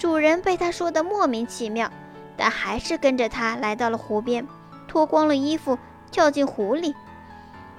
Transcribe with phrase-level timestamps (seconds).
[0.00, 1.90] 主人被他说的莫名其妙，
[2.34, 4.48] 但还是跟着他来到了湖边，
[4.88, 5.78] 脱光了衣服
[6.10, 6.96] 跳进湖里。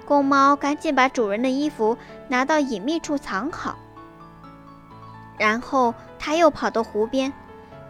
[0.06, 1.98] 公猫赶紧把主人的衣服
[2.28, 3.76] 拿到隐秘处藏好，
[5.40, 7.34] 然后他又跑到湖边。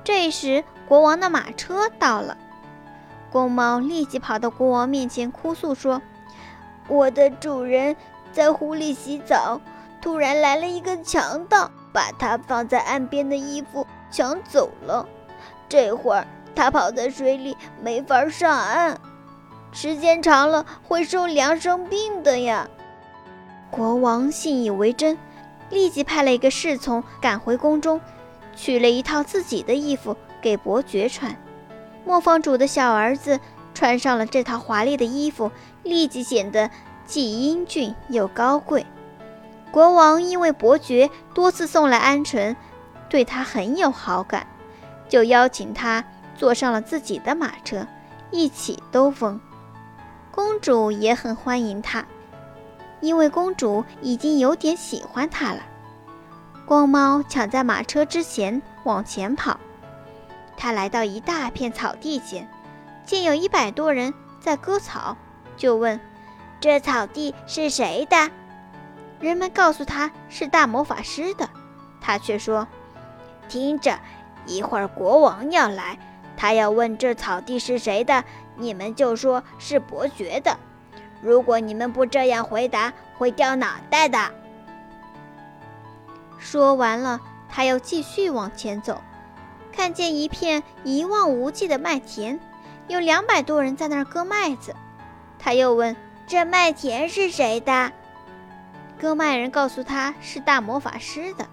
[0.01, 2.37] 这时，国王的马车到了，
[3.29, 6.01] 公猫立即跑到国王面前哭诉说
[6.87, 7.97] ：“我的主人
[8.31, 9.59] 在湖里洗澡，
[9.99, 15.07] 突然来了一个强盗，把他放在岸边的衣服。”抢走了，
[15.69, 18.99] 这会儿他跑在水里没法上岸，
[19.71, 22.67] 时间长了会受凉生病的呀。
[23.69, 25.17] 国王信以为真，
[25.69, 28.01] 立即派了一个侍从赶回宫中，
[28.53, 31.33] 取了一套自己的衣服给伯爵穿。
[32.03, 33.39] 磨坊主的小儿子
[33.73, 35.49] 穿上了这套华丽的衣服，
[35.83, 36.69] 立即显得
[37.05, 38.85] 既英俊又高贵。
[39.71, 42.57] 国王因为伯爵多次送来鹌鹑。
[43.11, 44.47] 对他很有好感，
[45.09, 46.01] 就邀请他
[46.33, 47.85] 坐上了自己的马车，
[48.31, 49.41] 一起兜风。
[50.31, 52.05] 公主也很欢迎他，
[53.01, 55.59] 因为公主已经有点喜欢他了。
[56.65, 59.59] 光猫抢在马车之前往前跑，
[60.55, 62.49] 他来到一大片草地前，
[63.05, 65.17] 见有一百多人在割草，
[65.57, 65.99] 就问
[66.61, 68.31] ：“这草地是谁的？”
[69.19, 71.49] 人们告诉他是大魔法师的，
[71.99, 72.65] 他却说。
[73.51, 73.99] 听着，
[74.45, 75.99] 一会儿国王要来，
[76.37, 78.23] 他要问这草地是谁的，
[78.55, 80.57] 你们就说是伯爵的。
[81.21, 84.31] 如果你们不这样回答，会掉脑袋的。
[86.39, 87.19] 说完了，
[87.49, 89.01] 他又继续往前走，
[89.73, 92.39] 看见一片一望无际的麦田，
[92.87, 94.73] 有两百多人在那儿割麦子。
[95.37, 97.91] 他又问：“这麦田是谁的？”
[98.97, 101.45] 割麦人告诉他是大魔法师的。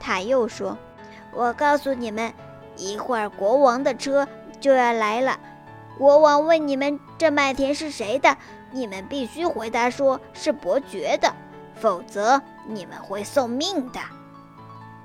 [0.00, 0.76] 他又说。
[1.36, 2.32] 我告诉你们，
[2.78, 4.26] 一会儿国王的车
[4.58, 5.38] 就要来了。
[5.98, 8.38] 国王问你们这麦田是谁的，
[8.70, 11.30] 你们必须回答说是伯爵的，
[11.74, 14.00] 否则你们会送命的。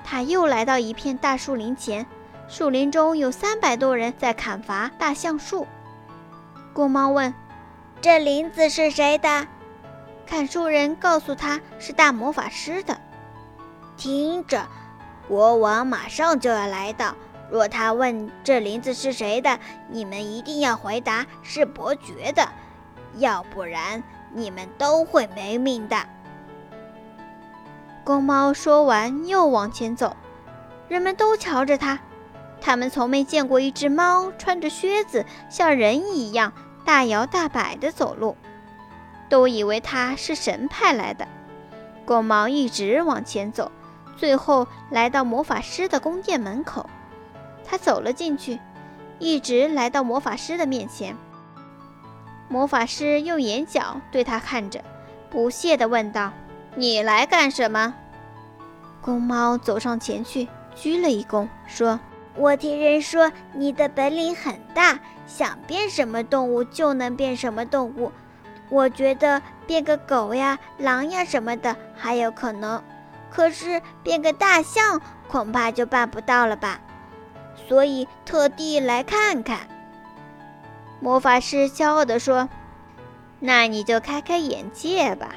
[0.05, 2.05] 他又来到一片大树林前，
[2.47, 5.67] 树林中有三百多人在砍伐大橡树。
[6.71, 7.33] 公猫问
[7.99, 9.47] ：“这林子是谁的？”
[10.25, 12.97] 砍树人告诉他是大魔法师的。
[13.97, 14.65] 听着。
[15.31, 17.15] 国王马上就要来到，
[17.49, 22.49] 若他问这林子是谁的，你们一定要回答是伯爵的，
[23.15, 24.03] 要不然
[24.33, 25.95] 你们都会没命的。
[28.03, 30.17] 公猫说完，又往前走，
[30.89, 31.99] 人们都瞧着他，
[32.59, 36.51] 他们从没见过一只猫穿着靴子像人一样
[36.83, 38.35] 大摇大摆地走路，
[39.29, 41.25] 都以为它是神派来的。
[42.05, 43.71] 公猫一直往前走。
[44.21, 46.87] 最后来到魔法师的宫殿门口，
[47.65, 48.59] 他走了进去，
[49.17, 51.17] 一直来到魔法师的面前。
[52.47, 54.79] 魔法师用眼角对他看着，
[55.31, 56.31] 不屑地问道
[56.77, 57.95] ：“你来干什么？”
[59.01, 61.99] 公猫走上前去，鞠了一躬，说
[62.37, 68.11] ：“我听人说你的本领很大，想变什么动物就能变什么动物。
[68.69, 72.79] 我觉得变个狗呀、狼呀什么的还有可能。”
[73.31, 76.79] 可是变个大象恐怕就办不到了吧，
[77.67, 79.59] 所以特地来看看。
[80.99, 82.49] 魔法师骄傲地说
[83.39, 85.29] ：“那你就开开眼界吧。”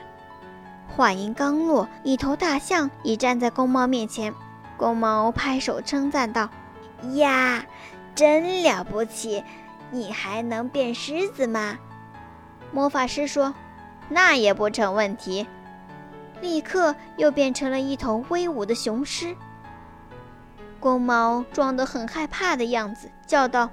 [0.95, 4.35] 话音刚落，一头大象已站在公猫面前。
[4.77, 6.51] 公猫拍手称赞道
[7.15, 7.65] ：“呀，
[8.15, 9.45] 真了不起！
[9.91, 11.79] 你还能变狮子吗？”
[12.73, 13.55] 魔法师说
[14.11, 15.47] ：“那也不成问题。”
[16.45, 19.35] 立刻又变成了一头威武的雄狮。
[20.79, 23.71] 公猫装得很害怕的样子，叫道：“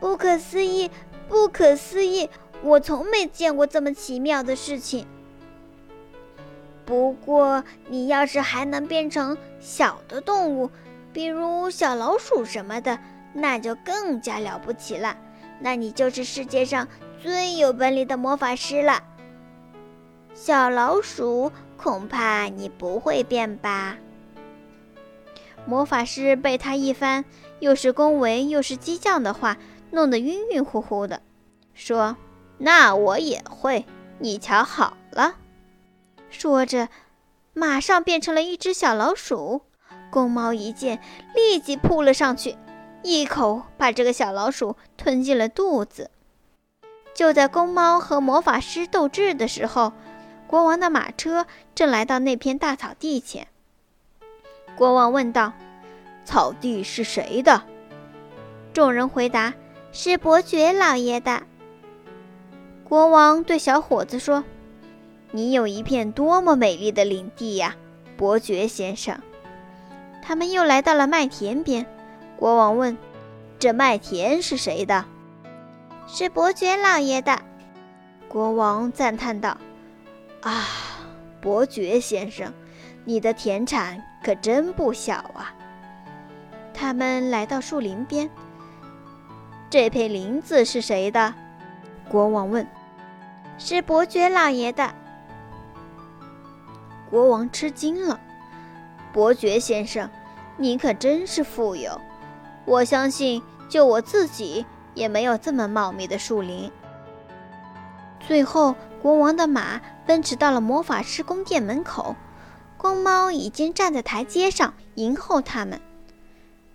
[0.00, 0.90] 不可思议，
[1.28, 2.30] 不可思议！
[2.62, 5.06] 我从没见过这么奇妙的事情。
[6.86, 10.70] 不过，你要是还能变成小的动物，
[11.12, 12.98] 比如小老鼠什么的，
[13.34, 15.14] 那就更加了不起了。
[15.60, 16.88] 那你就是世界上
[17.20, 19.02] 最有本领的魔法师了。”
[20.44, 21.52] 小老鼠。
[21.76, 23.96] 恐怕你不会变吧？
[25.64, 27.24] 魔法师被他一番
[27.60, 29.56] 又是恭维又是激将的话
[29.92, 31.22] 弄得晕晕乎乎的，
[31.74, 32.16] 说
[32.58, 33.86] ：“那我也会，
[34.18, 35.36] 你瞧好了。”
[36.28, 36.88] 说着，
[37.52, 39.62] 马上变成了一只小老鼠。
[40.10, 41.00] 公猫一见，
[41.36, 42.56] 立即扑了上去，
[43.04, 46.10] 一口把这个小老鼠吞进了肚子。
[47.14, 49.92] 就在公猫和魔法师斗智的时候，
[50.52, 53.48] 国王的马车正来到那片大草地前。
[54.76, 55.54] 国王问道
[56.26, 57.62] ：“草地是谁的？”
[58.74, 59.54] 众人回答
[59.92, 61.44] ：“是伯爵老爷的。”
[62.84, 64.44] 国王对小伙子说
[65.32, 67.74] ：“你有一片多么美丽的领地呀，
[68.18, 69.18] 伯爵先生！”
[70.22, 71.86] 他们又来到了麦田边。
[72.36, 72.98] 国王问
[73.58, 75.06] ：“这麦田是谁的
[76.06, 77.40] ？”“是伯爵老爷的。”
[78.28, 79.56] 国王赞叹道
[80.42, 80.66] ：“啊，
[81.40, 82.52] 伯爵先生，
[83.04, 85.54] 你的田产可真不小啊！”
[86.74, 88.28] 他们来到树林边。
[89.70, 91.32] 这片林子是谁的？
[92.08, 92.66] 国王问。
[93.58, 94.92] 是伯爵老爷的。
[97.08, 98.18] 国王吃惊了。
[99.12, 100.10] 伯爵先生，
[100.56, 102.00] 你可真是富有。
[102.64, 106.70] 我相信，就我自己也没有这么茂密的树林。
[108.20, 112.14] 最后，国王的马奔驰到了魔法师宫殿门口，
[112.78, 115.80] 公猫已经站在台阶上迎候他们。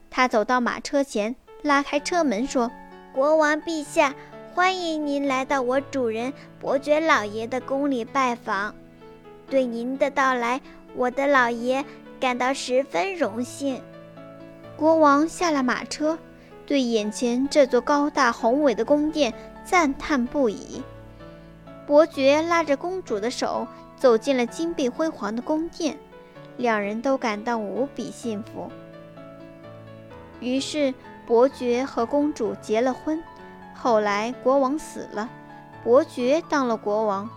[0.09, 2.69] 他走到马车前，拉开车门说。
[3.13, 4.13] 国王陛下，
[4.53, 8.75] 欢迎您来到我主人伯爵老爷的宫里拜访。
[9.50, 10.59] 对您的到来，
[10.95, 11.85] 我的老爷
[12.19, 13.81] 感到十分荣幸。
[14.75, 16.19] 国王下了马车，
[16.65, 19.33] 对眼前这座高大宏伟的宫殿
[19.63, 20.83] 赞叹不已。
[21.88, 25.98] 伯爵拉着公主的手走进了金碧辉煌的宫殿，
[26.57, 28.69] 两人都感到无比幸福。
[30.39, 30.94] 于是。
[31.25, 33.22] 伯爵和公主结了婚，
[33.75, 35.28] 后来国王死了，
[35.84, 37.30] 伯爵当了国王，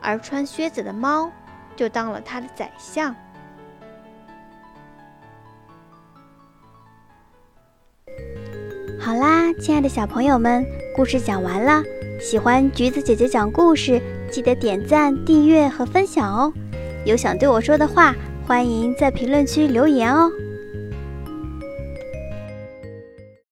[0.00, 1.28] 而穿靴子的猫
[1.74, 3.12] 就当了他的宰相。
[9.06, 11.80] 好啦，亲爱的小朋友们，故事讲完了。
[12.20, 16.52] 喜欢橘子姐姐讲故事，记得点赞、订阅和分享哦。
[17.04, 20.28] 有想对我说的话，欢迎在评论区留言哦。